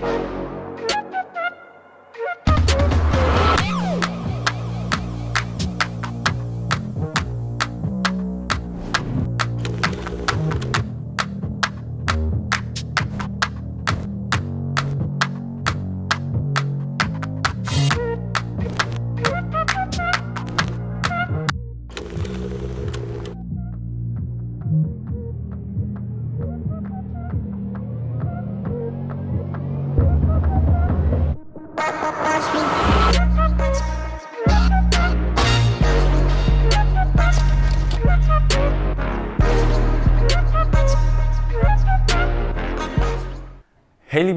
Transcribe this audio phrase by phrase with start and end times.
[0.00, 0.39] Hey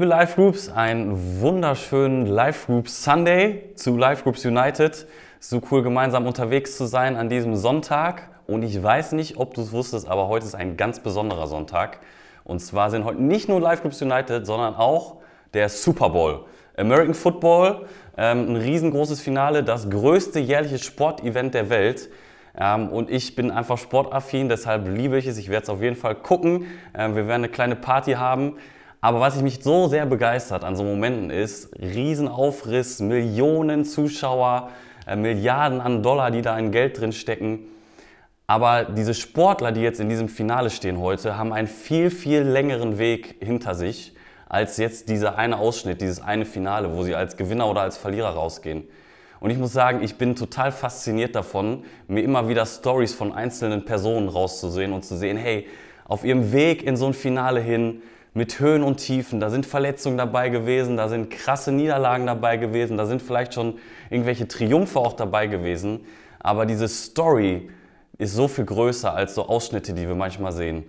[0.04, 5.06] liebe Live Groups, einen wunderschönen Live Groups Sunday zu Live Groups United.
[5.40, 8.28] So cool gemeinsam unterwegs zu sein an diesem Sonntag.
[8.46, 12.00] Und ich weiß nicht, ob du es wusstest, aber heute ist ein ganz besonderer Sonntag.
[12.44, 15.20] Und zwar sind heute nicht nur Live Groups United, sondern auch
[15.54, 16.44] der Super Bowl.
[16.76, 17.86] American Football,
[18.18, 22.10] ähm, ein riesengroßes Finale, das größte jährliche Sportevent der Welt.
[22.58, 25.38] Ähm, und ich bin einfach sportaffin, deshalb liebe ich es.
[25.38, 26.66] Ich werde es auf jeden Fall gucken.
[26.94, 28.58] Ähm, wir werden eine kleine Party haben.
[29.04, 34.70] Aber was ich mich so sehr begeistert an so Momenten ist, Riesenaufriss, Millionen Zuschauer,
[35.06, 37.66] äh, Milliarden an Dollar, die da in Geld drin stecken.
[38.46, 42.96] Aber diese Sportler, die jetzt in diesem Finale stehen heute, haben einen viel, viel längeren
[42.96, 44.14] Weg hinter sich
[44.48, 48.30] als jetzt dieser eine Ausschnitt, dieses eine Finale, wo sie als Gewinner oder als Verlierer
[48.30, 48.84] rausgehen.
[49.38, 53.84] Und ich muss sagen, ich bin total fasziniert davon, mir immer wieder Stories von einzelnen
[53.84, 55.66] Personen rauszusehen und zu sehen, hey,
[56.06, 58.00] auf ihrem Weg in so ein Finale hin,
[58.34, 59.40] mit Höhen und Tiefen.
[59.40, 63.78] Da sind Verletzungen dabei gewesen, da sind krasse Niederlagen dabei gewesen, da sind vielleicht schon
[64.10, 66.00] irgendwelche Triumphe auch dabei gewesen.
[66.40, 67.70] Aber diese Story
[68.18, 70.84] ist so viel größer als so Ausschnitte, die wir manchmal sehen.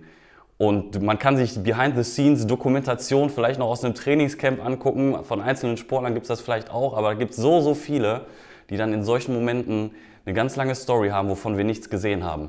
[0.58, 5.22] Und man kann sich Behind-the-Scenes-Dokumentation vielleicht noch aus einem Trainingscamp angucken.
[5.24, 8.26] Von einzelnen Sportlern gibt es das vielleicht auch, aber da gibt es so, so viele,
[8.70, 9.90] die dann in solchen Momenten
[10.24, 12.48] eine ganz lange Story haben, wovon wir nichts gesehen haben.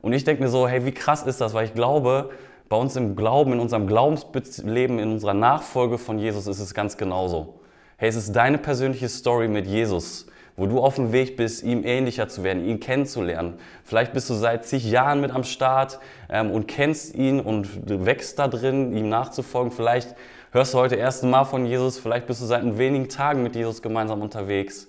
[0.00, 1.52] Und ich denke mir so, hey, wie krass ist das?
[1.52, 2.30] Weil ich glaube,
[2.70, 6.96] bei uns im Glauben, in unserem Glaubensleben, in unserer Nachfolge von Jesus ist es ganz
[6.96, 7.58] genauso.
[7.96, 11.84] Hey, es ist deine persönliche Story mit Jesus, wo du auf dem Weg bist, ihm
[11.84, 13.54] ähnlicher zu werden, ihn kennenzulernen.
[13.82, 15.98] Vielleicht bist du seit zig Jahren mit am Start
[16.28, 17.68] ähm, und kennst ihn und
[18.06, 19.72] wächst da drin, ihm nachzufolgen.
[19.72, 20.14] Vielleicht
[20.52, 23.82] hörst du heute erst Mal von Jesus, vielleicht bist du seit wenigen Tagen mit Jesus
[23.82, 24.86] gemeinsam unterwegs.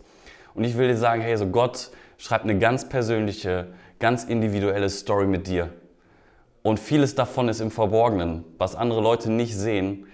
[0.54, 1.90] Und ich will dir sagen, hey, so Gott
[2.20, 5.72] schreibt eine ganz persönliche, ganz individuelle Story mit dir.
[6.64, 10.06] Und vieles davon ist im Verborgenen, was andere Leute nicht sehen.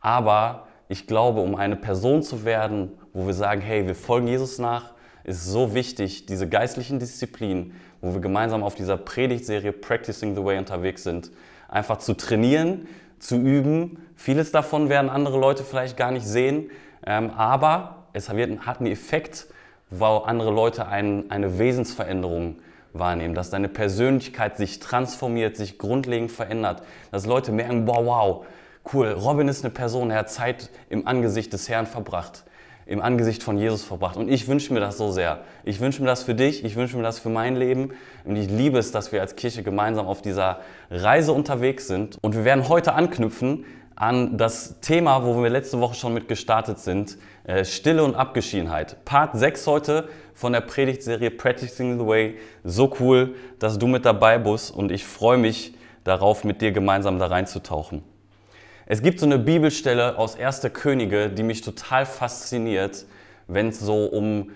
[0.00, 4.58] Aber ich glaube, um eine Person zu werden, wo wir sagen, hey, wir folgen Jesus
[4.58, 4.92] nach,
[5.24, 10.58] ist so wichtig, diese geistlichen Disziplinen, wo wir gemeinsam auf dieser Predigtserie Practicing the Way
[10.58, 11.30] unterwegs sind,
[11.68, 13.98] einfach zu trainieren, zu üben.
[14.16, 16.70] Vieles davon werden andere Leute vielleicht gar nicht sehen,
[17.06, 19.46] ähm, aber es hat einen Effekt,
[19.90, 22.56] wo andere Leute ein, eine Wesensveränderung
[22.92, 28.46] wahrnehmen, dass deine Persönlichkeit sich transformiert, sich grundlegend verändert, dass Leute merken, wow, wow,
[28.92, 32.44] cool, Robin ist eine Person, er hat Zeit im Angesicht des Herrn verbracht,
[32.86, 34.16] im Angesicht von Jesus verbracht.
[34.16, 35.40] Und ich wünsche mir das so sehr.
[35.64, 37.92] Ich wünsche mir das für dich, ich wünsche mir das für mein Leben.
[38.24, 42.18] Und ich liebe es, dass wir als Kirche gemeinsam auf dieser Reise unterwegs sind.
[42.20, 43.64] Und wir werden heute anknüpfen
[44.00, 49.04] an das Thema, wo wir letzte Woche schon mit gestartet sind, äh, Stille und Abgeschiedenheit.
[49.04, 50.08] Part 6 heute
[50.40, 52.38] von der Predigtserie Practicing the Way.
[52.64, 57.18] So cool, dass du mit dabei bist und ich freue mich darauf, mit dir gemeinsam
[57.18, 58.02] da reinzutauchen.
[58.86, 60.62] Es gibt so eine Bibelstelle aus 1.
[60.72, 63.04] Könige, die mich total fasziniert,
[63.48, 64.52] wenn es so um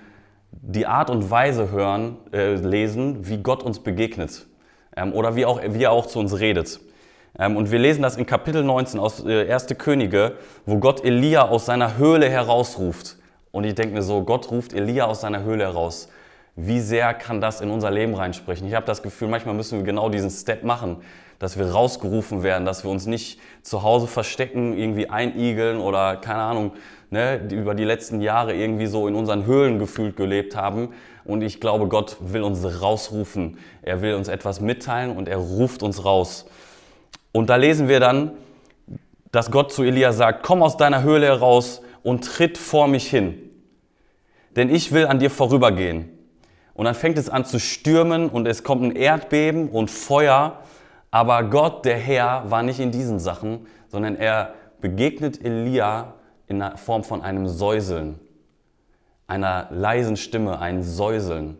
[0.53, 4.47] die Art und Weise hören, äh, lesen, wie Gott uns begegnet
[4.97, 6.81] ähm, oder wie, auch, wie er auch zu uns redet.
[7.39, 9.67] Ähm, und wir lesen das in Kapitel 19 aus äh, 1.
[9.77, 13.19] Könige, wo Gott Elia aus seiner Höhle herausruft.
[13.55, 16.09] Und ich denke mir so, Gott ruft Elia aus seiner Höhle heraus.
[16.57, 18.67] Wie sehr kann das in unser Leben reinsprechen?
[18.67, 20.97] Ich habe das Gefühl, manchmal müssen wir genau diesen Step machen,
[21.39, 26.43] dass wir rausgerufen werden, dass wir uns nicht zu Hause verstecken, irgendwie einigeln oder keine
[26.43, 26.73] Ahnung,
[27.11, 30.89] ne, über die letzten Jahre irgendwie so in unseren Höhlen gefühlt gelebt haben.
[31.25, 33.59] Und ich glaube, Gott will uns rausrufen.
[33.83, 36.47] Er will uns etwas mitteilen und er ruft uns raus.
[37.31, 38.33] Und da lesen wir dann,
[39.31, 43.44] dass Gott zu Elia sagt, komm aus deiner Höhle heraus und tritt vor mich hin,
[44.57, 46.11] denn ich will an dir vorübergehen.
[46.75, 50.61] Und dann fängt es an zu stürmen und es kommt ein Erdbeben und Feuer,
[51.11, 56.15] aber Gott, der Herr, war nicht in diesen Sachen, sondern er begegnet Elia
[56.49, 58.19] in der Form von einem Säuseln,
[59.29, 61.57] einer leisen Stimme, ein Säuseln.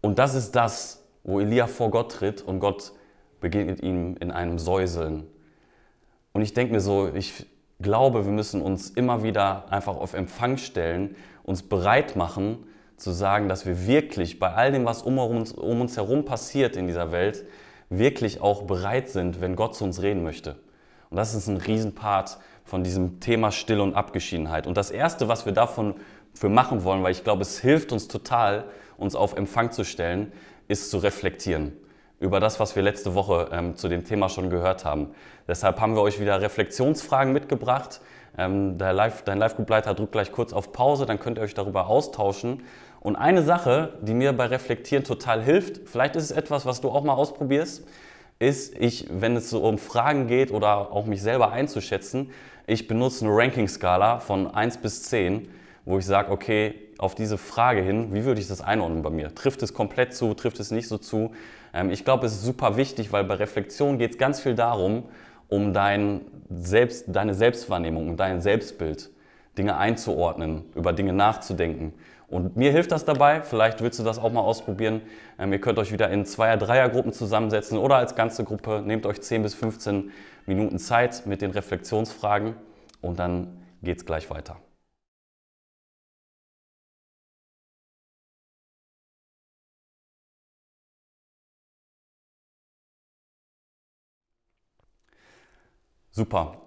[0.00, 2.92] Und das ist das, wo Elia vor Gott tritt und Gott
[3.40, 5.28] begegnet ihm in einem Säuseln.
[6.32, 7.46] Und ich denke mir so, ich
[7.80, 11.14] glaube, wir müssen uns immer wieder einfach auf Empfang stellen,
[11.44, 12.66] uns bereit machen,
[12.96, 16.76] zu sagen, dass wir wirklich bei all dem, was um uns, um uns herum passiert
[16.76, 17.44] in dieser Welt,
[17.90, 20.56] wirklich auch bereit sind, wenn Gott zu uns reden möchte.
[21.10, 24.66] Und das ist ein Riesenpart von diesem Thema Stille und Abgeschiedenheit.
[24.66, 25.94] Und das Erste, was wir davon
[26.32, 28.64] für machen wollen, weil ich glaube, es hilft uns total,
[28.96, 30.32] uns auf Empfang zu stellen,
[30.68, 31.72] ist zu reflektieren
[32.22, 35.08] über das, was wir letzte Woche ähm, zu dem Thema schon gehört haben.
[35.48, 38.00] Deshalb haben wir euch wieder Reflexionsfragen mitgebracht.
[38.38, 42.62] Ähm, Live, dein Live-Group-Leiter drückt gleich kurz auf Pause, dann könnt ihr euch darüber austauschen.
[43.00, 46.88] Und eine Sache, die mir bei Reflektieren total hilft, vielleicht ist es etwas, was du
[46.88, 47.84] auch mal ausprobierst,
[48.38, 52.30] ist, ich, wenn es so um Fragen geht oder auch mich selber einzuschätzen,
[52.66, 55.48] ich benutze eine Ranking-Skala von 1 bis 10,
[55.84, 59.34] wo ich sage, okay, auf diese Frage hin, wie würde ich das einordnen bei mir?
[59.34, 61.32] Trifft es komplett zu, trifft es nicht so zu?
[61.74, 65.04] Ähm, ich glaube, es ist super wichtig, weil bei Reflexion geht es ganz viel darum,
[65.52, 69.10] um dein Selbst, deine Selbstwahrnehmung, um dein Selbstbild,
[69.58, 71.92] Dinge einzuordnen, über Dinge nachzudenken.
[72.28, 75.02] Und mir hilft das dabei, vielleicht willst du das auch mal ausprobieren.
[75.38, 78.82] Ähm, ihr könnt euch wieder in Zweier-, Dreier-Gruppen zusammensetzen oder als ganze Gruppe.
[78.84, 80.10] Nehmt euch 10 bis 15
[80.46, 82.54] Minuten Zeit mit den Reflexionsfragen
[83.02, 83.48] und dann
[83.82, 84.56] geht es gleich weiter.
[96.14, 96.58] Super.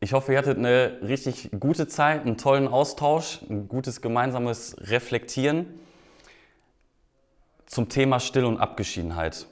[0.00, 5.66] Ich hoffe, ihr hattet eine richtig gute Zeit, einen tollen Austausch, ein gutes gemeinsames Reflektieren
[7.66, 9.46] zum Thema Still und Abgeschiedenheit.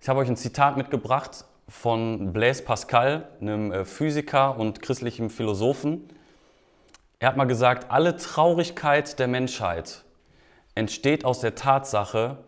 [0.00, 6.08] Ich habe euch ein Zitat mitgebracht von Blaise Pascal, einem äh, Physiker und christlichem Philosophen.
[7.20, 10.02] Er hat mal gesagt, alle Traurigkeit der Menschheit
[10.74, 12.38] entsteht aus der Tatsache,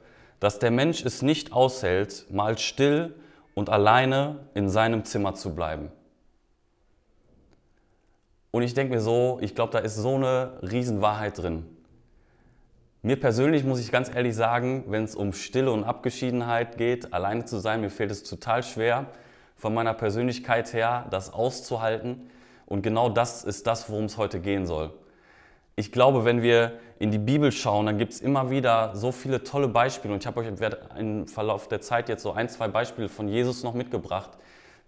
[0.40, 3.14] dass der Mensch es nicht aushält, mal still
[3.54, 5.92] und alleine in seinem Zimmer zu bleiben.
[8.54, 11.66] Und ich denke mir so, ich glaube, da ist so eine Riesenwahrheit drin.
[13.02, 17.46] Mir persönlich muss ich ganz ehrlich sagen, wenn es um Stille und Abgeschiedenheit geht, alleine
[17.46, 19.06] zu sein, mir fällt es total schwer,
[19.56, 22.30] von meiner Persönlichkeit her, das auszuhalten.
[22.64, 24.92] Und genau das ist das, worum es heute gehen soll.
[25.74, 29.42] Ich glaube, wenn wir in die Bibel schauen, dann gibt es immer wieder so viele
[29.42, 30.14] tolle Beispiele.
[30.14, 30.46] Und ich habe euch
[30.96, 34.30] im Verlauf der Zeit jetzt so ein, zwei Beispiele von Jesus noch mitgebracht,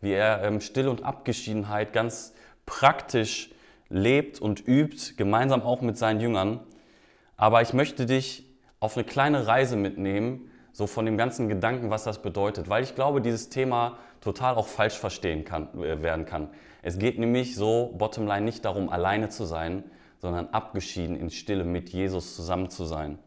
[0.00, 2.32] wie er ähm, Stille und Abgeschiedenheit ganz
[2.64, 3.50] praktisch
[3.88, 6.60] lebt und übt, gemeinsam auch mit seinen Jüngern.
[7.36, 8.46] Aber ich möchte dich
[8.80, 12.94] auf eine kleine Reise mitnehmen, so von dem ganzen Gedanken, was das bedeutet, weil ich
[12.94, 16.48] glaube, dieses Thema total auch falsch verstehen kann, äh, werden kann.
[16.82, 19.84] Es geht nämlich so, bottomline, nicht darum, alleine zu sein,
[20.18, 23.18] sondern abgeschieden in Stille mit Jesus zusammen zu sein.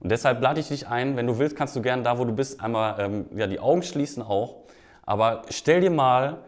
[0.00, 2.32] Und deshalb lade ich dich ein, wenn du willst, kannst du gerne da, wo du
[2.32, 4.56] bist, einmal ähm, ja, die Augen schließen auch.
[5.02, 6.38] Aber stell dir mal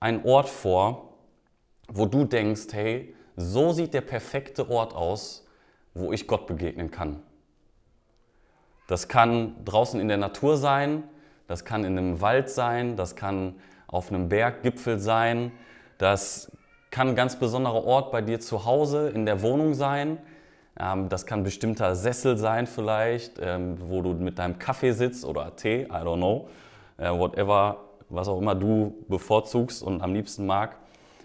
[0.00, 1.09] einen Ort vor,
[1.92, 5.46] wo du denkst, hey, so sieht der perfekte Ort aus,
[5.94, 7.22] wo ich Gott begegnen kann.
[8.86, 11.04] Das kann draußen in der Natur sein,
[11.46, 13.56] das kann in einem Wald sein, das kann
[13.86, 15.52] auf einem Berggipfel sein,
[15.98, 16.50] das
[16.90, 20.18] kann ein ganz besonderer Ort bei dir zu Hause in der Wohnung sein.
[20.78, 25.24] Ähm, das kann ein bestimmter Sessel sein vielleicht, ähm, wo du mit deinem Kaffee sitzt
[25.24, 26.48] oder Tee, I don't know,
[26.98, 30.76] äh, whatever, was auch immer du bevorzugst und am liebsten mag.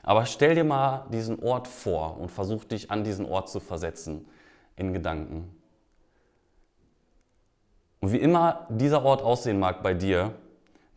[0.08, 4.28] Aber stell dir mal diesen Ort vor und versuch dich an diesen Ort zu versetzen
[4.76, 5.50] in Gedanken.
[8.02, 10.36] Und wie immer dieser Ort aussehen mag bei dir,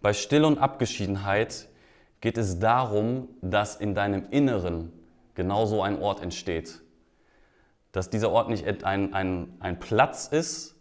[0.02, 1.68] bei Stille und Abgeschiedenheit
[2.20, 4.92] geht es darum, dass in deinem Inneren
[5.34, 6.82] genau so ein Ort entsteht.
[7.92, 10.76] Dass dieser Ort nicht ein, ein, ein Platz ist,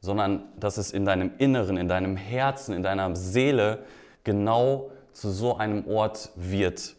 [0.00, 3.84] sondern dass es in deinem Inneren, in deinem Herzen, in deiner Seele
[4.22, 6.93] genau zu so einem Ort wird.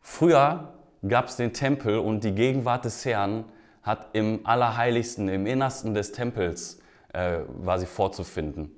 [0.00, 0.72] Früher
[1.06, 3.44] gab es den Tempel und die Gegenwart des Herrn
[3.82, 6.80] hat im Allerheiligsten, im Innersten des Tempels
[7.12, 8.70] äh, war sie vorzufinden.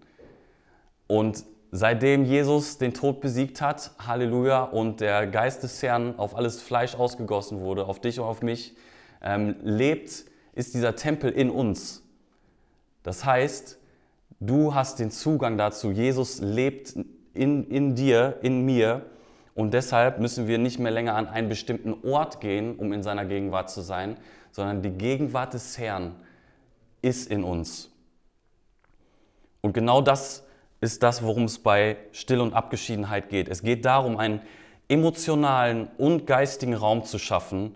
[1.06, 6.62] Und seitdem Jesus den Tod besiegt hat, Halleluja, und der Geist des Herrn auf alles
[6.62, 8.76] Fleisch ausgegossen wurde, auf dich und auf mich,
[9.22, 10.24] ähm, lebt,
[10.54, 12.02] ist dieser Tempel in uns.
[13.02, 13.78] Das heißt,
[14.38, 15.90] du hast den Zugang dazu.
[15.90, 16.94] Jesus lebt
[17.34, 19.06] in, in dir, in mir
[19.54, 23.24] und deshalb müssen wir nicht mehr länger an einen bestimmten Ort gehen, um in seiner
[23.24, 24.16] Gegenwart zu sein,
[24.50, 26.14] sondern die Gegenwart des Herrn
[27.02, 27.90] ist in uns.
[29.60, 30.44] Und genau das
[30.80, 33.48] ist das, worum es bei Still und Abgeschiedenheit geht.
[33.48, 34.40] Es geht darum, einen
[34.88, 37.74] emotionalen und geistigen Raum zu schaffen,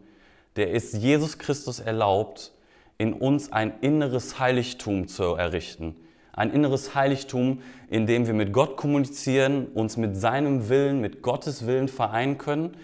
[0.56, 2.52] der es Jesus Christus erlaubt,
[2.98, 5.96] in uns ein inneres Heiligtum zu errichten
[6.36, 11.66] ein inneres Heiligtum, in dem wir mit Gott kommunizieren, uns mit seinem Willen, mit Gottes
[11.66, 12.76] Willen vereinen können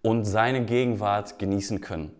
[0.00, 2.12] und seine Gegenwart genießen können.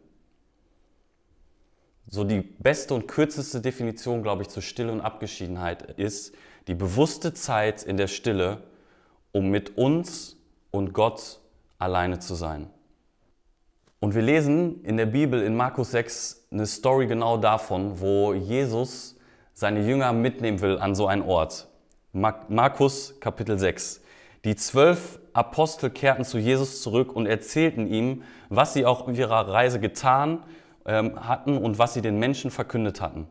[2.09, 6.35] So die beste und kürzeste Definition, glaube ich, zu Stille und Abgeschiedenheit ist
[6.67, 8.65] die bewusste Zeit in der Stille,
[9.31, 10.37] um mit uns
[10.73, 11.39] und Gott
[11.79, 12.69] alleine zu sein.
[14.01, 19.17] Und wir lesen in der Bibel in Markus 6 eine Story genau davon, wo Jesus
[19.55, 21.69] seine Jünger mitnehmen will an so einen Ort.
[22.13, 24.03] Markus Kapitel 6.
[24.45, 29.49] Die zwölf Apostel kehrten zu Jesus zurück und erzählten ihm, was sie auch auf ihrer
[29.49, 30.43] Reise getan
[30.87, 33.29] ähm, hatten und was sie den Menschen verkündet hatten.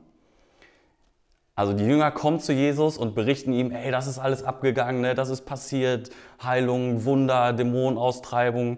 [1.60, 5.14] Also die Jünger kommen zu Jesus und berichten ihm, hey, das ist alles abgegangen, ne?
[5.14, 6.10] das ist passiert,
[6.42, 8.78] Heilung, Wunder, Dämonenaustreibung.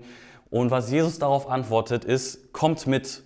[0.49, 3.21] Und was Jesus darauf antwortet ist, kommt mit.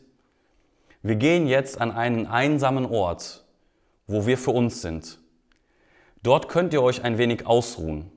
[1.03, 3.44] Wir gehen jetzt an einen einsamen Ort,
[4.07, 5.19] wo wir für uns sind.
[6.21, 8.11] Dort könnt ihr euch ein wenig ausruhen.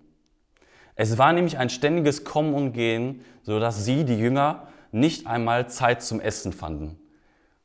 [0.94, 6.02] Es war nämlich ein ständiges Kommen und Gehen, sodass sie, die Jünger, nicht einmal Zeit
[6.02, 6.98] zum Essen fanden.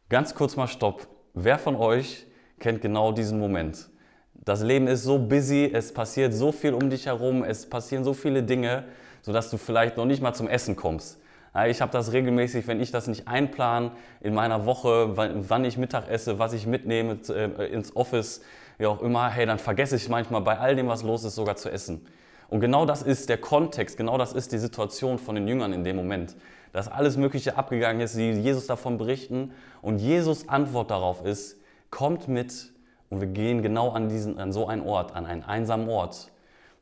[0.09, 1.07] Ganz kurz mal Stopp.
[1.33, 2.27] Wer von euch
[2.59, 3.89] kennt genau diesen Moment?
[4.33, 8.13] Das Leben ist so busy, es passiert so viel um dich herum, es passieren so
[8.13, 8.83] viele Dinge,
[9.21, 11.19] sodass du vielleicht noch nicht mal zum Essen kommst.
[11.67, 13.91] Ich habe das regelmäßig, wenn ich das nicht einplan
[14.21, 18.41] in meiner Woche, wann ich Mittag esse, was ich mitnehme äh, ins Office,
[18.79, 21.55] wie auch immer, hey, dann vergesse ich manchmal bei all dem, was los ist, sogar
[21.55, 22.07] zu essen.
[22.49, 25.83] Und genau das ist der Kontext, genau das ist die Situation von den Jüngern in
[25.83, 26.35] dem Moment.
[26.71, 29.51] Dass alles Mögliche abgegangen ist, die Jesus davon berichten.
[29.83, 31.57] Und Jesus Antwort darauf ist,
[31.91, 32.73] kommt mit
[33.09, 36.31] und wir gehen genau an, diesen, an so einen Ort, an einen einsamen Ort,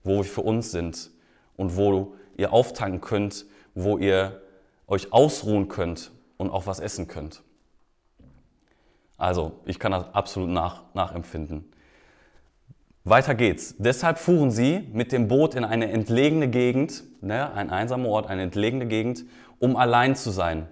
[0.05, 1.09] wo wir für uns sind
[1.57, 4.41] und wo ihr auftanken könnt, wo ihr
[4.91, 7.41] euch ausruhen könnt und auch was essen könnt.
[9.17, 11.71] Also, ich kann das absolut nach, nachempfinden.
[13.05, 13.75] Weiter geht's.
[13.77, 18.41] Deshalb fuhren sie mit dem Boot in eine entlegene Gegend, ne, ein einsamer Ort, eine
[18.41, 19.23] entlegene Gegend,
[19.59, 20.67] um allein zu sein.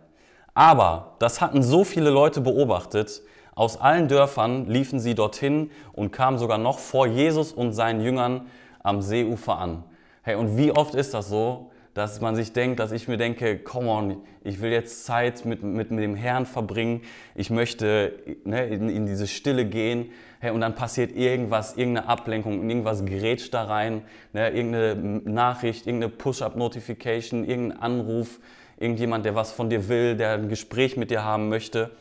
[0.54, 3.22] Aber das hatten so viele Leute beobachtet,
[3.56, 8.48] aus allen Dörfern liefen sie dorthin und kamen sogar noch vor Jesus und seinen Jüngern
[8.84, 9.84] am Seeufer an.
[10.24, 13.60] Hey, und wie oft ist das so, dass man sich denkt, dass ich mir denke,
[13.60, 17.02] come on, ich will jetzt Zeit mit, mit, mit dem Herrn verbringen,
[17.36, 22.70] ich möchte ne, in, in diese Stille gehen, hey, und dann passiert irgendwas, irgendeine Ablenkung,
[22.70, 24.04] irgendwas grätscht da rein,
[24.34, 28.40] ne, irgendeine Nachricht, irgendeine Push-Up-Notification, irgendein Anruf,
[28.78, 31.92] irgendjemand, der was von dir will, der ein Gespräch mit dir haben möchte.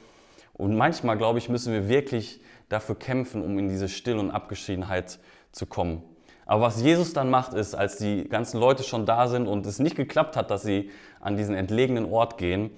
[0.54, 5.18] Und manchmal, glaube ich, müssen wir wirklich dafür kämpfen, um in diese Still- und Abgeschiedenheit
[5.52, 6.02] zu kommen.
[6.48, 9.78] Aber was Jesus dann macht, ist, als die ganzen Leute schon da sind und es
[9.78, 10.90] nicht geklappt hat, dass sie
[11.20, 12.70] an diesen entlegenen Ort gehen,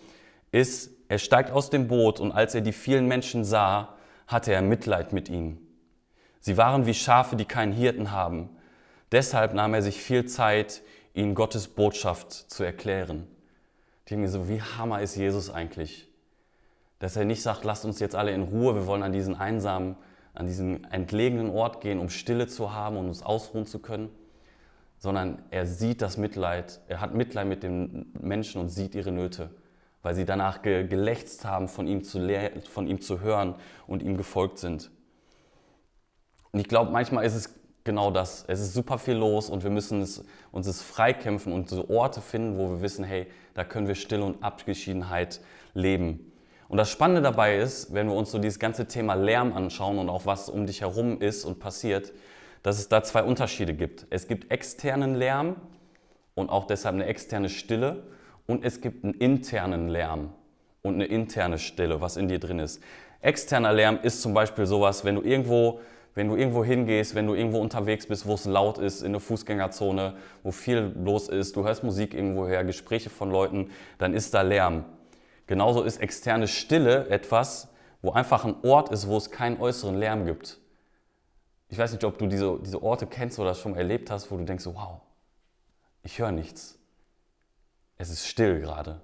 [0.51, 3.95] ist, er steigt aus dem Boot und als er die vielen Menschen sah,
[4.27, 5.65] hatte er Mitleid mit ihnen.
[6.41, 8.51] Sie waren wie Schafe, die keinen Hirten haben.
[9.13, 10.83] Deshalb nahm er sich viel Zeit,
[11.15, 13.29] ihnen Gottes Botschaft zu erklären.
[14.01, 16.09] Ich denke mir so, wie hammer ist Jesus eigentlich?
[16.99, 19.95] Dass er nicht sagt, lasst uns jetzt alle in Ruhe, wir wollen an diesen einsamen,
[20.35, 24.11] an diesen entlegenen Ort gehen, um Stille zu haben und uns ausruhen zu können,
[24.99, 29.51] sondern er sieht das Mitleid, er hat Mitleid mit den Menschen und sieht ihre Nöte
[30.03, 32.27] weil sie danach ge gelächzt haben, von ihm, zu
[32.71, 33.55] von ihm zu hören
[33.87, 34.91] und ihm gefolgt sind.
[36.53, 38.45] Und ich glaube, manchmal ist es genau das.
[38.49, 42.21] Es ist super viel los und wir müssen es, uns es freikämpfen und so Orte
[42.21, 45.41] finden, wo wir wissen, hey, da können wir Stille und Abgeschiedenheit
[45.75, 46.30] leben.
[46.71, 50.09] Und das Spannende dabei ist, wenn wir uns so dieses ganze Thema Lärm anschauen und
[50.09, 52.13] auch was um dich herum ist und passiert,
[52.63, 54.07] dass es da zwei Unterschiede gibt.
[54.11, 55.57] Es gibt externen Lärm
[56.37, 58.05] und auch deshalb eine externe Stille
[58.47, 60.31] und es gibt einen internen Lärm
[60.83, 62.81] und eine interne Stille, was in dir drin ist.
[63.21, 65.81] Externer Lärm ist zum Beispiel sowas, wenn du irgendwo,
[66.15, 69.21] wenn du irgendwo hingehst, wenn du irgendwo unterwegs bist, wo es laut ist, in der
[69.21, 74.43] Fußgängerzone, wo viel los ist, du hörst Musik irgendwoher, Gespräche von Leuten, dann ist da
[74.43, 74.85] Lärm.
[75.51, 77.67] Genauso ist externe Stille etwas,
[78.03, 80.61] wo einfach ein Ort ist, wo es keinen äußeren Lärm gibt.
[81.69, 84.37] Ich weiß nicht, ob du diese, diese Orte kennst oder das schon erlebt hast, wo
[84.37, 85.01] du denkst, wow,
[86.05, 86.79] ich höre nichts.
[87.99, 89.01] Es ist still gerade.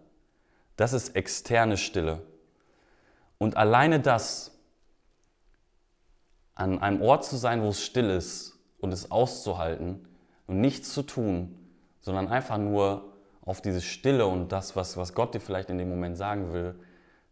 [0.77, 2.23] Das ist externe Stille.
[3.39, 4.57] Und alleine das,
[6.55, 10.07] an einem Ort zu sein, wo es still ist und es auszuhalten
[10.47, 11.59] und nichts zu tun,
[12.03, 13.16] sondern einfach nur
[13.47, 16.75] auf diese Stille und das, was, was Gott dir vielleicht in dem Moment sagen will,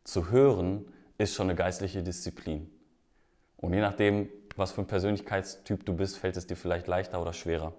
[0.05, 0.87] zu hören,
[1.19, 2.71] ist schon eine geistliche Disziplin.
[3.59, 7.33] Und je nachdem, was für ein Persönlichkeitstyp du bist, fällt es dir vielleicht leichter oder
[7.33, 7.75] schwerer.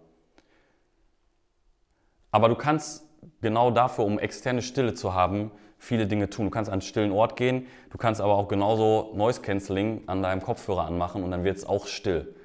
[2.31, 3.05] Aber du kannst
[3.41, 6.45] genau dafür, um externe Stille zu haben, viele Dinge tun.
[6.45, 10.21] Du kannst an einen stillen Ort gehen, du kannst aber auch genauso Noise Cancelling an
[10.21, 12.35] deinem Kopfhörer anmachen und dann wird es auch still.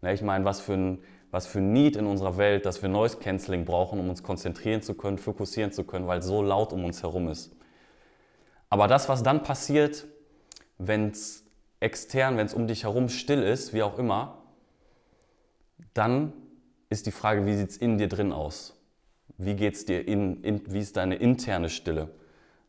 [0.00, 1.02] Ne, ich meine, was für ein,
[1.34, 4.94] was für Need in unserer Welt, dass wir Noise Cancelling brauchen, um uns konzentrieren zu
[4.94, 7.56] können, fokussieren zu können, weil es so laut um uns herum ist.
[8.70, 10.06] Aber das, was dann passiert,
[10.78, 11.44] wenn es
[11.80, 14.44] extern, wenn es um dich herum still ist, wie auch immer,
[15.92, 16.32] dann
[16.88, 18.80] ist die Frage, wie sieht es in dir drin aus?
[19.36, 22.10] Wie geht's dir in, in, wie ist deine interne Stille?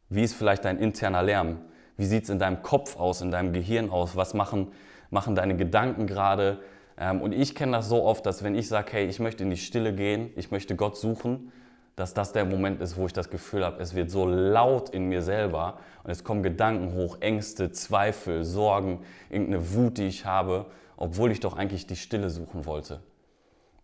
[0.09, 1.59] Wie ist vielleicht dein interner Lärm?
[1.97, 4.15] Wie sieht es in deinem Kopf aus, in deinem Gehirn aus?
[4.15, 4.71] Was machen,
[5.11, 6.61] machen deine Gedanken gerade?
[6.97, 9.49] Ähm, und ich kenne das so oft, dass wenn ich sage, hey, ich möchte in
[9.49, 11.51] die Stille gehen, ich möchte Gott suchen,
[11.95, 15.07] dass das der Moment ist, wo ich das Gefühl habe, es wird so laut in
[15.07, 18.99] mir selber und es kommen Gedanken hoch, Ängste, Zweifel, Sorgen,
[19.29, 20.65] irgendeine Wut, die ich habe,
[20.97, 22.99] obwohl ich doch eigentlich die Stille suchen wollte.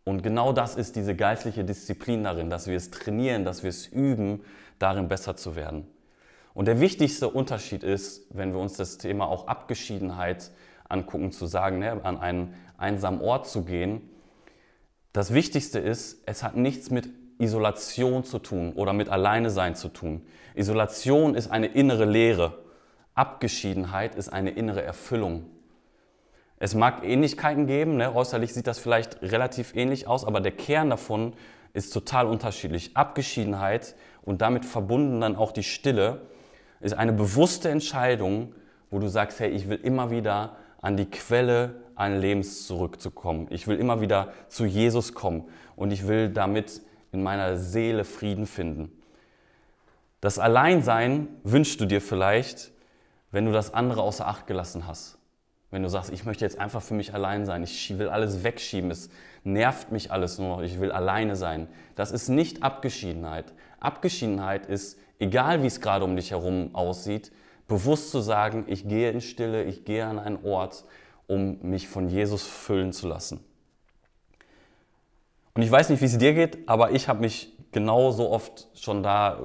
[0.03, 3.87] Und genau das ist diese geistliche Disziplin darin, dass wir es trainieren, dass wir es
[3.87, 4.41] üben,
[4.79, 5.87] darin besser zu werden.
[6.53, 10.51] Und der wichtigste Unterschied ist, wenn wir uns das Thema auch Abgeschiedenheit
[10.91, 14.09] angucken, zu sagen, ne, an einen einsamen Ort zu gehen.
[15.13, 19.89] Das Wichtigste ist, es hat nichts mit Isolation zu tun oder mit Alleine sein zu
[19.89, 20.21] tun.
[20.55, 22.59] Isolation ist eine innere Leere.
[23.13, 25.45] Abgeschiedenheit ist eine innere Erfüllung.
[26.59, 28.13] Es mag Ähnlichkeiten geben, ne?
[28.13, 31.33] äußerlich sieht das vielleicht relativ ähnlich aus, aber der Kern davon
[31.73, 32.95] ist total unterschiedlich.
[32.95, 36.21] Abgeschiedenheit und damit verbunden dann auch die Stille
[36.79, 38.53] ist eine bewusste Entscheidung,
[38.89, 43.47] wo du sagst, hey, ich will immer wieder an die Quelle eines Lebens zurückzukommen.
[43.49, 48.47] Ich will immer wieder zu Jesus kommen und ich will damit in meiner Seele Frieden
[48.47, 48.91] finden.
[50.19, 52.71] Das Alleinsein wünschst du dir vielleicht,
[53.31, 55.17] wenn du das andere außer Acht gelassen hast.
[55.71, 58.91] Wenn du sagst, ich möchte jetzt einfach für mich allein sein, ich will alles wegschieben,
[58.91, 59.09] es
[59.43, 61.67] nervt mich alles nur noch, ich will alleine sein.
[61.95, 63.53] Das ist nicht Abgeschiedenheit.
[63.79, 67.31] Abgeschiedenheit ist, egal wie es gerade um dich herum aussieht,
[67.71, 70.83] bewusst zu sagen, ich gehe in Stille, ich gehe an einen Ort,
[71.25, 73.39] um mich von Jesus füllen zu lassen.
[75.53, 78.67] Und ich weiß nicht, wie es dir geht, aber ich habe mich genau so oft
[78.73, 79.39] schon da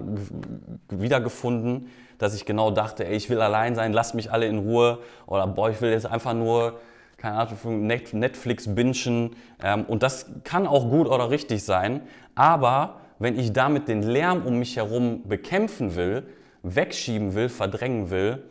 [0.88, 4.98] wiedergefunden, dass ich genau dachte, ey, ich will allein sein, lasst mich alle in Ruhe
[5.26, 6.80] oder boah, ich will jetzt einfach nur,
[7.18, 12.02] keine Ahnung, Netflix bingen ähm, und das kann auch gut oder richtig sein,
[12.34, 16.26] aber wenn ich damit den Lärm um mich herum bekämpfen will,
[16.74, 18.42] wegschieben will, verdrängen will,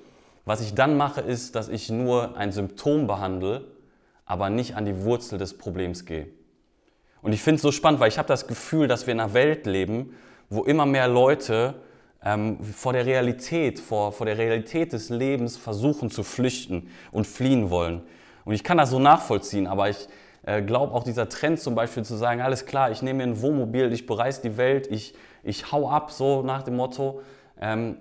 [0.46, 3.66] was ich dann mache, ist, dass ich nur ein Symptom behandle,
[4.26, 6.28] aber nicht an die Wurzel des Problems gehe.
[7.22, 9.34] Und ich finde es so spannend, weil ich habe das Gefühl, dass wir in einer
[9.34, 10.16] Welt leben,
[10.50, 11.74] wo immer mehr Leute
[12.24, 17.72] ähm, vor der Realität, vor, vor der Realität des Lebens versuchen zu flüchten und fliehen
[17.72, 18.04] wollen.
[18.46, 20.08] Und ich kann das so nachvollziehen, aber ich
[20.44, 23.42] äh, glaube auch dieser Trend zum Beispiel zu sagen, alles klar, ich nehme mir ein
[23.42, 27.22] Wohnmobil, ich bereise die Welt, ich, ich hau ab, so nach dem Motto,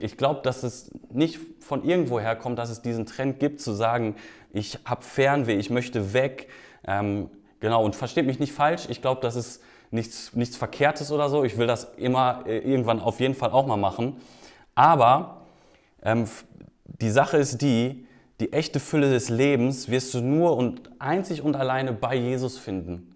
[0.00, 4.16] ich glaube, dass es nicht von irgendwo herkommt, dass es diesen Trend gibt, zu sagen,
[4.52, 6.48] ich habe Fernweh, ich möchte weg.
[6.86, 11.28] Ähm, genau, und versteht mich nicht falsch, ich glaube, das ist nichts, nichts Verkehrtes oder
[11.28, 11.44] so.
[11.44, 14.16] Ich will das immer äh, irgendwann auf jeden Fall auch mal machen.
[14.74, 15.42] Aber
[16.02, 16.26] ähm,
[16.84, 18.06] die Sache ist die,
[18.40, 23.13] die echte Fülle des Lebens wirst du nur und einzig und alleine bei Jesus finden.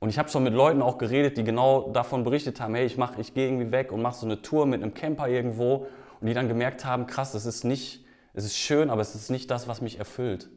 [0.00, 2.96] Und ich habe schon mit Leuten auch geredet, die genau davon berichtet haben, hey, ich,
[2.96, 5.88] mach, ich gehe irgendwie weg und mache so eine Tour mit einem Camper irgendwo
[6.20, 9.30] und die dann gemerkt haben, krass, es ist nicht, es ist schön, aber es ist
[9.30, 10.48] nicht das, was mich erfüllt.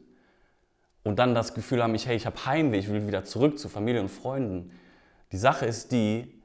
[1.02, 3.68] Und dann das Gefühl haben, ich, hey, ich habe Heimweh, ich will wieder zurück zu
[3.68, 4.70] Familie und Freunden.
[5.32, 6.40] Die Sache ist die,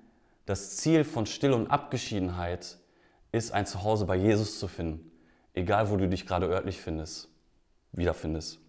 [0.47, 2.77] das Ziel von Stille und Abgeschiedenheit
[3.31, 5.11] ist, ein Zuhause bei Jesus zu finden,
[5.53, 7.29] egal wo du dich gerade örtlich findest,
[7.91, 8.59] wiederfindest.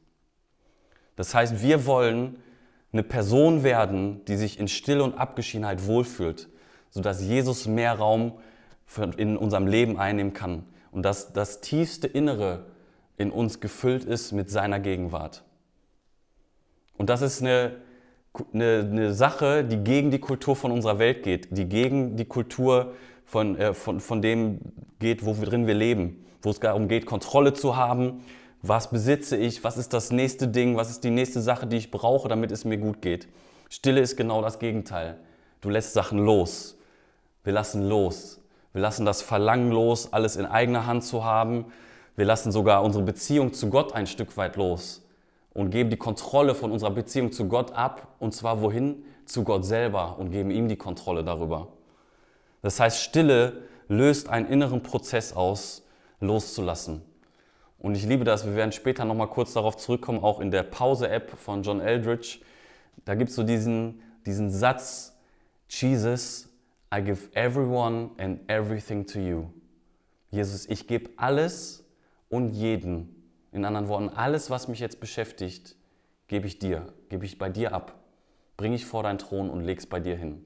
[1.16, 2.42] Das heißt, wir wollen
[2.92, 6.48] eine Person werden, die sich in Stille und Abgeschiedenheit wohlfühlt,
[6.90, 8.32] sodass Jesus mehr Raum
[9.16, 12.66] in unserem Leben einnehmen kann und dass das tiefste Innere
[13.18, 15.44] in uns gefüllt ist mit seiner Gegenwart.
[16.96, 17.76] Und das ist eine,
[18.54, 22.94] eine, eine Sache, die gegen die Kultur von unserer Welt geht, die gegen die Kultur
[23.24, 24.60] von, äh, von, von dem
[24.98, 28.24] geht, wo wir drin wir leben, wo es darum geht, Kontrolle zu haben,
[28.62, 31.90] was besitze ich, was ist das nächste Ding, was ist die nächste Sache, die ich
[31.90, 33.28] brauche, damit es mir gut geht.
[33.68, 35.18] Stille ist genau das Gegenteil.
[35.60, 36.76] Du lässt Sachen los.
[37.44, 38.40] Wir lassen los.
[38.72, 41.66] Wir lassen das Verlangen los, alles in eigener Hand zu haben.
[42.16, 45.02] Wir lassen sogar unsere Beziehung zu Gott ein Stück weit los
[45.54, 48.08] und geben die Kontrolle von unserer Beziehung zu Gott ab.
[48.18, 49.04] Und zwar wohin?
[49.24, 51.68] Zu Gott selber und geben ihm die Kontrolle darüber.
[52.62, 55.82] Das heißt, Stille löst einen inneren Prozess aus,
[56.20, 57.02] loszulassen.
[57.78, 58.44] Und ich liebe das.
[58.44, 62.40] Wir werden später nochmal kurz darauf zurückkommen, auch in der Pause-App von John Eldridge.
[63.04, 65.16] Da gibt es so diesen, diesen Satz,
[65.68, 66.48] Jesus,
[66.94, 69.46] I give everyone and everything to you.
[70.30, 71.84] Jesus, ich gebe alles
[72.28, 73.14] und jeden.
[73.52, 75.76] In anderen Worten, alles, was mich jetzt beschäftigt,
[76.26, 77.94] gebe ich dir, gebe ich bei dir ab.
[78.56, 80.44] bringe ich vor deinen Thron und lege es bei dir hin.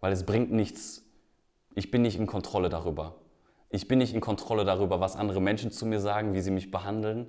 [0.00, 1.04] Weil es bringt nichts.
[1.74, 3.14] Ich bin nicht in Kontrolle darüber.
[3.70, 6.70] Ich bin nicht in Kontrolle darüber, was andere Menschen zu mir sagen, wie sie mich
[6.70, 7.26] behandeln.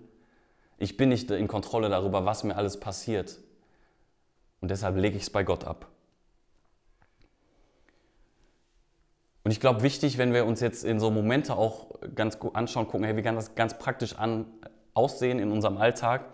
[0.77, 3.39] Ich bin nicht in Kontrolle darüber, was mir alles passiert.
[4.61, 5.87] Und deshalb lege ich es bei Gott ab.
[9.43, 12.87] Und ich glaube, wichtig, wenn wir uns jetzt in so Momente auch ganz gut anschauen,
[12.87, 14.45] gucken, hey, wie kann das ganz praktisch an,
[14.93, 16.25] aussehen in unserem Alltag?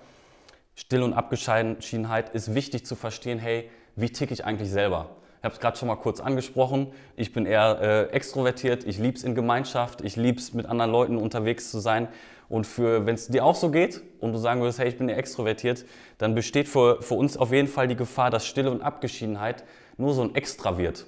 [0.76, 5.16] Still und Abgeschiedenheit ist wichtig zu verstehen, hey, wie ticke ich eigentlich selber?
[5.46, 6.88] Habe es gerade schon mal kurz angesprochen.
[7.16, 8.84] Ich bin eher äh, extrovertiert.
[8.84, 10.02] Ich liebe es in Gemeinschaft.
[10.02, 12.08] Ich liebe es, mit anderen Leuten unterwegs zu sein.
[12.50, 15.18] Und wenn es dir auch so geht und du sagen würdest, hey, ich bin eher
[15.18, 15.86] extrovertiert,
[16.18, 19.64] dann besteht für, für uns auf jeden Fall die Gefahr, dass Stille und Abgeschiedenheit
[19.98, 21.06] nur so ein Extra wird.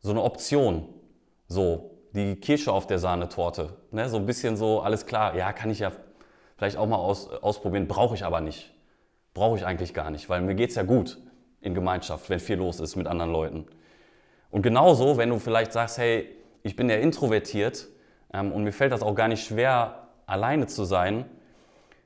[0.00, 0.88] So eine Option.
[1.48, 3.70] So, die Kirsche auf der Sahnetorte.
[3.90, 4.08] Ne?
[4.08, 5.92] So ein bisschen so, alles klar, ja, kann ich ja
[6.56, 8.70] vielleicht auch mal aus, ausprobieren, brauche ich aber nicht.
[9.34, 11.18] Brauche ich eigentlich gar nicht, weil mir geht es ja gut
[11.62, 13.66] in Gemeinschaft, wenn viel los ist mit anderen Leuten.
[14.50, 16.28] Und genauso, wenn du vielleicht sagst, hey,
[16.62, 17.88] ich bin ja introvertiert
[18.32, 21.24] ähm, und mir fällt das auch gar nicht schwer, alleine zu sein,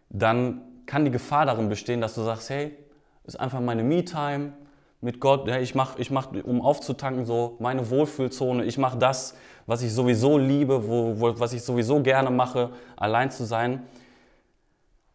[0.09, 2.77] dann kann die Gefahr darin bestehen, dass du sagst, hey,
[3.25, 4.53] ist einfach meine Me-Time
[5.01, 5.49] mit Gott.
[5.49, 8.65] Ja, ich mache, ich mach, um aufzutanken, so meine Wohlfühlzone.
[8.65, 13.31] Ich mache das, was ich sowieso liebe, wo, wo, was ich sowieso gerne mache, allein
[13.31, 13.83] zu sein.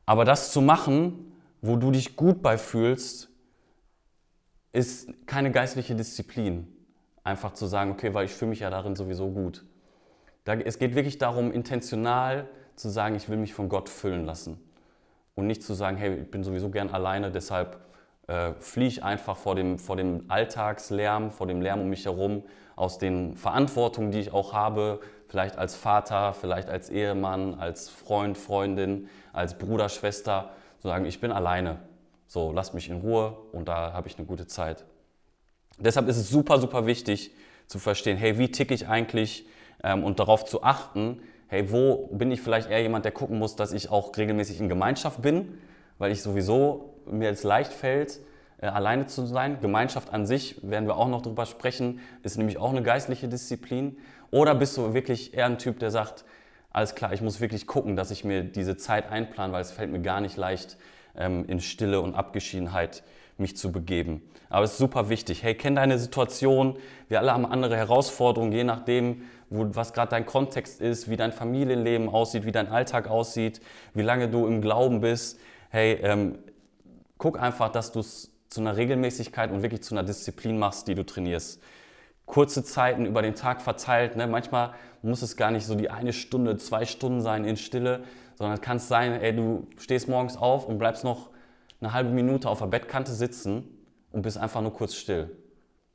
[0.06, 3.31] Aber das zu machen, wo du dich gut bei fühlst,
[4.72, 6.68] ist keine geistliche Disziplin.
[7.24, 9.64] Einfach zu sagen, okay, weil ich fühle mich ja darin sowieso gut.
[10.44, 14.60] Da, es geht wirklich darum, intentional zu sagen, ich will mich von Gott füllen lassen.
[15.36, 17.80] Und nicht zu sagen, hey, ich bin sowieso gern alleine, deshalb
[18.28, 22.44] äh, fliehe ich einfach vor dem, vor dem Alltagslärm, vor dem Lärm um mich herum,
[22.76, 28.38] aus den Verantwortungen, die ich auch habe, vielleicht als Vater, vielleicht als Ehemann, als Freund,
[28.38, 31.78] Freundin, als Bruder, Schwester, zu sagen, ich bin alleine.
[32.34, 34.86] So, lasst mich in Ruhe und da habe ich eine gute Zeit.
[35.78, 37.32] Deshalb ist es super, super wichtig
[37.68, 39.46] zu verstehen, hey, wie ticke ich eigentlich
[39.84, 43.58] ähm, und darauf zu achten, hey, wo bin ich vielleicht eher jemand, der gucken muss,
[43.58, 45.58] dass ich auch regelmäßig in Gemeinschaft bin,
[45.98, 48.22] weil ich sowieso mir es leicht fällt,
[48.62, 49.60] äh, alleine zu sein.
[49.60, 53.98] Gemeinschaft an sich, werden wir auch noch drüber sprechen, ist nämlich auch eine geistliche Disziplin.
[54.32, 56.24] Oder bist du wirklich eher ein Typ, der sagt,
[56.72, 59.92] alles klar, ich muss wirklich gucken, dass ich mir diese Zeit einplane, weil es fällt
[59.92, 60.78] mir gar nicht leicht,
[61.16, 63.04] ähm, in Stille und Abgeschiedenheit
[63.38, 64.22] mich zu begeben.
[64.50, 65.44] Aber es ist super wichtig.
[65.44, 66.78] Hey, kenn deine Situation.
[67.10, 71.32] Wir alle haben andere Herausforderungen, je nachdem, wo, was gerade dein Kontext ist, wie dein
[71.32, 73.62] Familienleben aussieht, wie dein Alltag aussieht,
[73.94, 75.40] wie lange du im Glauben bist.
[75.70, 76.40] Hey, ähm,
[77.18, 80.96] guck einfach, dass du es zu einer Regelmäßigkeit und wirklich zu einer Disziplin machst, die
[80.96, 81.62] du trainierst.
[82.32, 84.16] Kurze Zeiten über den Tag verteilt.
[84.16, 84.26] Ne?
[84.26, 88.62] Manchmal muss es gar nicht so die eine Stunde, zwei Stunden sein in Stille, sondern
[88.62, 91.30] kann es sein, ey, du stehst morgens auf und bleibst noch
[91.82, 93.66] eine halbe Minute auf der Bettkante sitzen
[94.14, 95.30] und bist einfach nur kurz still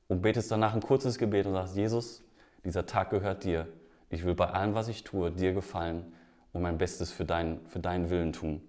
[0.09, 2.23] und betest danach ein kurzes Gebet und sagst, Jesus,
[2.67, 3.67] dieser Tag gehört dir.
[4.11, 6.05] Ich will bei allem, was ich tue, dir gefallen
[6.53, 8.61] und mein Bestes für, dein, für deinen Willen tun.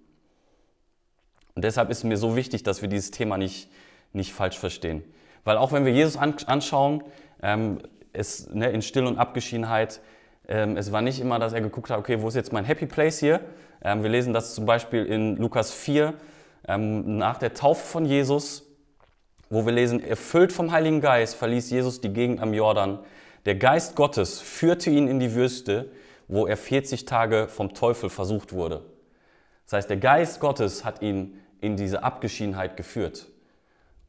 [1.53, 3.69] Und deshalb ist mir so wichtig, dass wir dieses Thema nicht,
[4.13, 5.03] nicht falsch verstehen.
[5.43, 7.03] Weil auch wenn wir Jesus anschauen,
[7.41, 7.79] ähm,
[8.13, 10.01] es, ne, in Still und Abgeschiedenheit,
[10.47, 12.85] ähm, es war nicht immer, dass er geguckt hat, okay, wo ist jetzt mein Happy
[12.85, 13.41] Place hier?
[13.81, 16.13] Ähm, wir lesen das zum Beispiel in Lukas 4,
[16.67, 18.63] ähm, nach der Taufe von Jesus,
[19.49, 22.99] wo wir lesen, erfüllt vom Heiligen Geist verließ Jesus die Gegend am Jordan.
[23.45, 25.89] Der Geist Gottes führte ihn in die Wüste,
[26.27, 28.83] wo er 40 Tage vom Teufel versucht wurde.
[29.65, 33.27] Das heißt, der Geist Gottes hat ihn in diese Abgeschiedenheit geführt.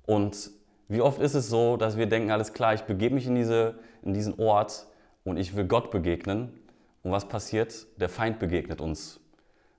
[0.06, 0.50] Und
[0.88, 3.78] wie oft ist es so, dass wir denken, alles klar, ich begebe mich in, diese,
[4.02, 4.86] in diesen Ort,
[5.28, 6.52] und ich will Gott begegnen.
[7.02, 7.86] Und was passiert?
[7.96, 9.20] Der Feind begegnet uns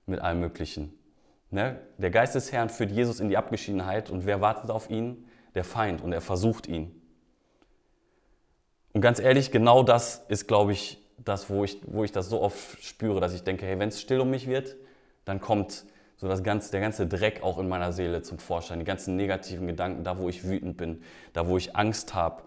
[0.06, 0.92] mit allem Möglichen.
[1.50, 1.78] Ne?
[1.98, 5.26] Der Geist des Herrn führt Jesus in die Abgeschiedenheit und wer wartet auf ihn?
[5.54, 6.94] Der Feind und er versucht ihn.
[8.92, 12.40] Und ganz ehrlich, genau das ist, glaube ich, das, wo ich, wo ich das so
[12.40, 14.76] oft spüre, dass ich denke, hey, wenn es still um mich wird,
[15.24, 15.84] dann kommt
[16.20, 19.66] so das ganze, der ganze Dreck auch in meiner Seele zum Vorschein, die ganzen negativen
[19.66, 21.00] Gedanken, da wo ich wütend bin,
[21.32, 22.42] da wo ich Angst habe,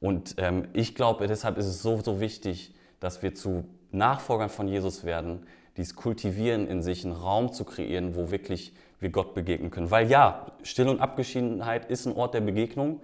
[0.00, 4.68] und ähm, ich glaube, deshalb ist es so, so wichtig, dass wir zu Nachfolgern von
[4.68, 9.70] Jesus werden, dies kultivieren in sich, einen Raum zu kreieren, wo wirklich wir Gott begegnen
[9.70, 9.90] können.
[9.90, 13.00] Weil ja, Still und Abgeschiedenheit ist ein Ort der Begegnung,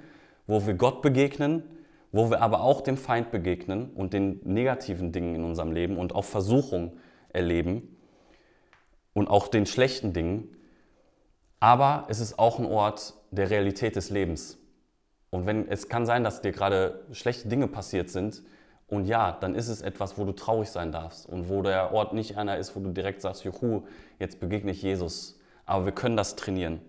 [0.47, 1.63] wo wir Gott begegnen,
[2.13, 6.15] wo wir aber auch dem Feind begegnen und den negativen Dingen in unserem Leben und
[6.15, 6.93] auch Versuchung
[7.33, 7.94] erleben
[9.15, 10.55] und auch den schlechten Dingen.
[11.61, 14.59] Aber es ist auch ein Ort der Realität des Lebens.
[15.31, 18.43] Und wenn es kann sein, dass dir gerade schlechte Dinge passiert sind,
[18.87, 22.13] und ja, dann ist es etwas, wo du traurig sein darfst und wo der Ort
[22.13, 23.83] nicht einer ist, wo du direkt sagst, juhu,
[24.19, 25.39] jetzt begegne ich Jesus.
[25.65, 26.81] Aber wir können das trainieren.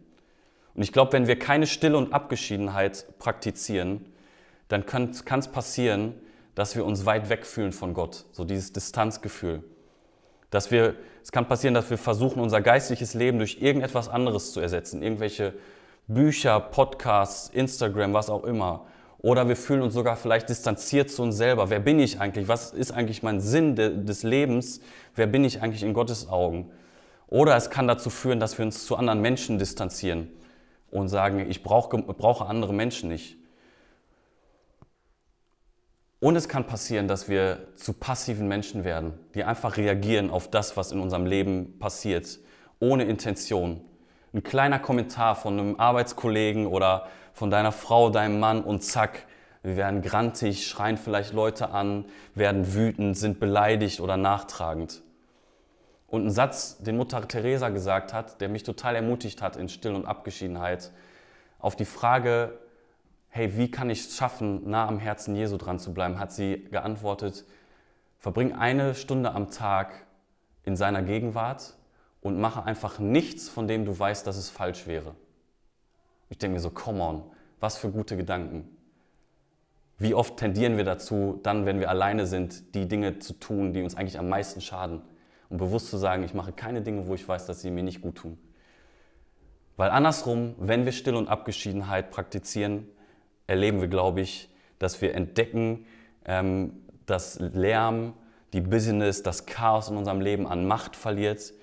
[0.73, 4.05] Und ich glaube, wenn wir keine Stille und Abgeschiedenheit praktizieren,
[4.67, 6.15] dann kann es passieren,
[6.53, 9.63] dass wir uns weit weg fühlen von Gott, so dieses Distanzgefühl.
[10.49, 14.59] Dass wir, es kann passieren, dass wir versuchen, unser geistliches Leben durch irgendetwas anderes zu
[14.59, 15.53] ersetzen, irgendwelche
[16.07, 18.85] Bücher, Podcasts, Instagram, was auch immer.
[19.17, 21.71] Oder wir fühlen uns sogar vielleicht distanziert zu uns selber.
[21.71, 22.47] Wer bin ich eigentlich?
[22.47, 24.81] Was ist eigentlich mein Sinn de, des Lebens?
[25.15, 26.69] Wer bin ich eigentlich in Gottes Augen?
[27.27, 30.29] Oder es kann dazu führen, dass wir uns zu anderen Menschen distanzieren
[30.91, 33.37] und sagen, ich brauche, brauche andere Menschen nicht.
[36.19, 40.77] Und es kann passieren, dass wir zu passiven Menschen werden, die einfach reagieren auf das,
[40.77, 42.39] was in unserem Leben passiert,
[42.79, 43.81] ohne Intention.
[44.33, 49.25] Ein kleiner Kommentar von einem Arbeitskollegen oder von deiner Frau, deinem Mann und zack,
[49.61, 55.01] wir werden grantig, schreien vielleicht Leute an, werden wütend, sind beleidigt oder nachtragend.
[56.07, 59.95] Und ein Satz, den Mutter Teresa gesagt hat, der mich total ermutigt hat in Still
[59.95, 60.91] und Abgeschiedenheit,
[61.59, 62.59] auf die Frage,
[63.35, 66.63] hey, wie kann ich es schaffen, nah am Herzen Jesu dran zu bleiben, hat sie
[66.71, 67.43] geantwortet,
[68.17, 70.05] verbring eine Stunde am Tag
[70.63, 71.75] in seiner Gegenwart
[72.21, 75.15] und mache einfach nichts, von dem du weißt, dass es falsch wäre.
[76.29, 77.23] Ich denke mir so, come on,
[77.59, 78.69] was für gute Gedanken.
[79.97, 83.81] Wie oft tendieren wir dazu, dann, wenn wir alleine sind, die Dinge zu tun, die
[83.81, 85.01] uns eigentlich am meisten schaden?
[85.49, 87.99] Und bewusst zu sagen, ich mache keine Dinge, wo ich weiß, dass sie mir nicht
[87.99, 88.37] gut tun.
[89.75, 92.87] Weil andersrum, wenn wir Still und Abgeschiedenheit praktizieren,
[93.47, 95.85] erleben wir, glaube ich, dass wir entdecken,
[96.25, 96.73] ähm,
[97.05, 98.13] dass Lärm,
[98.53, 101.53] die Business, das Chaos in unserem Leben an Macht verliert.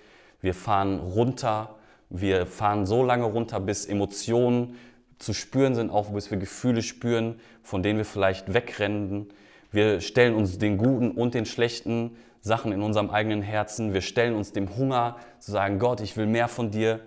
[0.40, 1.76] Wir fahren runter,
[2.10, 4.76] wir fahren so lange runter, bis Emotionen
[5.18, 9.28] zu spüren sind, auch bis wir Gefühle spüren, von denen wir vielleicht wegrennen.
[9.70, 13.94] Wir stellen uns den guten und den schlechten Sachen in unserem eigenen Herzen.
[13.94, 17.00] Wir stellen uns dem Hunger zu sagen, Gott, ich will mehr von dir.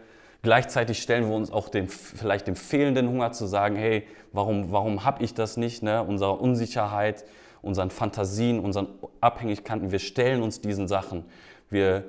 [0.45, 5.03] Gleichzeitig stellen wir uns auch dem, vielleicht dem fehlenden Hunger zu sagen, hey, warum, warum
[5.03, 5.81] habe ich das nicht?
[5.81, 6.03] Ne?
[6.03, 7.25] Unserer Unsicherheit,
[7.63, 8.89] unseren Fantasien, unseren
[9.21, 9.91] Abhängigkeiten.
[9.91, 11.25] Wir stellen uns diesen Sachen.
[11.71, 12.03] Wir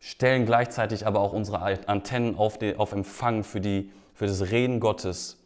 [0.00, 4.80] stellen gleichzeitig aber auch unsere Antennen auf, die, auf Empfang für, die, für das Reden
[4.80, 5.44] Gottes.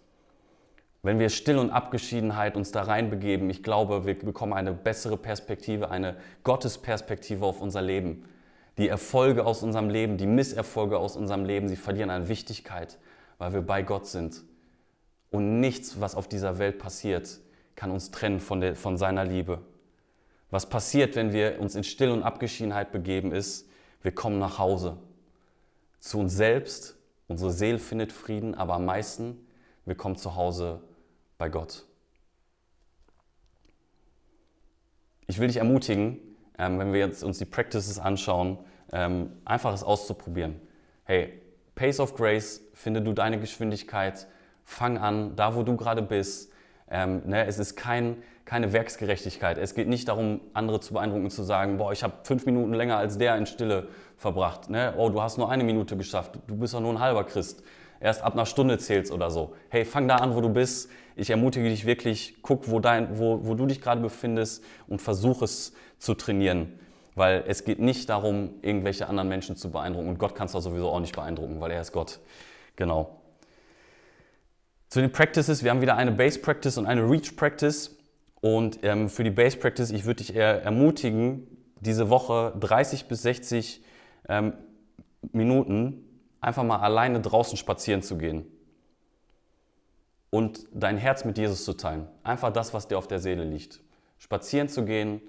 [1.02, 5.90] Wenn wir Still und Abgeschiedenheit uns da reinbegeben, ich glaube, wir bekommen eine bessere Perspektive,
[5.90, 8.22] eine Gottesperspektive auf unser Leben
[8.78, 12.98] die Erfolge aus unserem Leben, die Misserfolge aus unserem Leben, sie verlieren an Wichtigkeit,
[13.38, 14.42] weil wir bei Gott sind.
[15.30, 17.40] Und nichts, was auf dieser Welt passiert,
[17.74, 19.60] kann uns trennen von, der, von seiner Liebe.
[20.50, 23.68] Was passiert, wenn wir uns in Still und Abgeschiedenheit begeben, ist,
[24.02, 24.98] wir kommen nach Hause.
[25.98, 26.96] Zu uns selbst,
[27.28, 29.46] unsere Seele findet Frieden, aber am meisten,
[29.84, 30.80] wir kommen zu Hause
[31.38, 31.84] bei Gott.
[35.26, 36.18] Ich will dich ermutigen,
[36.58, 38.58] ähm, wenn wir jetzt uns die Practices anschauen,
[38.92, 40.60] ähm, einfach es auszuprobieren.
[41.04, 41.32] Hey,
[41.74, 44.26] Pace of Grace, finde du deine Geschwindigkeit,
[44.64, 46.52] fang an, da wo du gerade bist.
[46.88, 49.58] Ähm, ne, es ist kein, keine Werksgerechtigkeit.
[49.58, 52.96] Es geht nicht darum, andere zu beeindrucken zu sagen, boah, ich habe fünf Minuten länger
[52.96, 54.70] als der in Stille verbracht.
[54.70, 54.94] Ne?
[54.96, 57.62] Oh, du hast nur eine Minute geschafft, du bist doch nur ein halber Christ.
[58.00, 59.54] Erst ab einer Stunde zählst oder so.
[59.68, 60.90] Hey, fang da an, wo du bist.
[61.14, 65.42] Ich ermutige dich wirklich, guck, wo, dein, wo, wo du dich gerade befindest und versuch
[65.42, 66.78] es zu trainieren.
[67.14, 70.08] Weil es geht nicht darum, irgendwelche anderen Menschen zu beeindrucken.
[70.08, 72.20] Und Gott kannst du sowieso auch nicht beeindrucken, weil er ist Gott.
[72.76, 73.22] Genau.
[74.88, 77.96] Zu den Practices, wir haben wieder eine Base Practice und eine Reach Practice.
[78.42, 81.46] Und ähm, für die Base Practice, ich würde dich eher ermutigen,
[81.80, 83.82] diese Woche 30 bis 60
[84.28, 84.52] ähm,
[85.32, 86.05] Minuten
[86.46, 88.46] einfach mal alleine draußen spazieren zu gehen
[90.30, 92.08] und dein Herz mit Jesus zu teilen.
[92.22, 93.80] Einfach das, was dir auf der Seele liegt.
[94.18, 95.20] Spazieren zu gehen,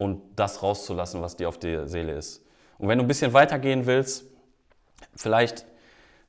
[0.00, 2.42] und das rauszulassen, was dir auf der Seele ist.
[2.78, 4.24] Und wenn du ein bisschen weitergehen willst,
[5.14, 5.66] vielleicht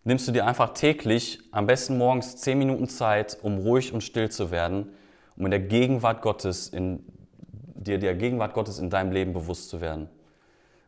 [0.03, 4.29] nimmst du dir einfach täglich, am besten morgens zehn Minuten Zeit, um ruhig und still
[4.29, 4.91] zu werden,
[5.37, 7.05] um in der Gegenwart Gottes, in
[7.73, 10.09] dir der Gegenwart Gottes in deinem Leben bewusst zu werden.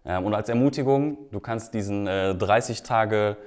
[0.06, 3.38] Ähm, und als Ermutigung, du kannst diesen 30 äh, Tage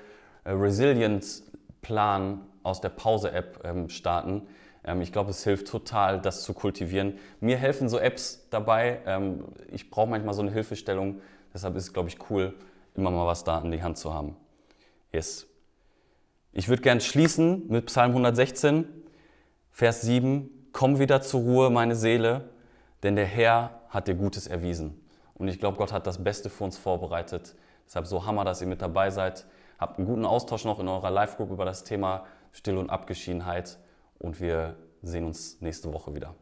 [0.45, 4.47] äh, Resilience-Plan aus der Pause-App ähm, starten.
[4.85, 7.19] Ähm, ich glaube, es hilft total, das zu kultivieren.
[7.41, 9.01] Mir helfen so Apps dabei.
[9.07, 11.21] Ähm, ich brauche manchmal so eine Hilfestellung.
[11.53, 12.55] Deshalb ist es, glaube ich, cool,
[12.95, 14.37] immer mal was da in die Hand zu haben.
[15.13, 15.47] Yes.
[16.53, 18.87] Ich würde gern schließen mit Psalm 116,
[19.73, 20.69] Vers 7.
[20.73, 22.49] Komm wieder zur Ruhe, meine Seele,
[23.03, 25.06] denn der Herr hat dir Gutes erwiesen.
[25.39, 27.55] Und ich glaube, Gott hat das Beste für uns vorbereitet.
[27.87, 29.47] Deshalb so Hammer, dass ihr mit dabei seid.
[29.79, 33.79] Habt einen guten Austausch noch in eurer Live-Group über das Thema Still und Abgeschiedenheit
[34.19, 36.35] und wir sehen uns nächste Woche wieder.